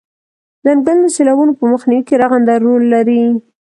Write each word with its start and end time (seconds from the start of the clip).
څنګلونه 0.63 1.03
د 1.09 1.13
سیلابونو 1.15 1.51
په 1.59 1.63
مخنیوي 1.71 2.03
کې 2.07 2.19
رغنده 2.21 2.53
رول 2.63 2.83
لري 2.93 3.21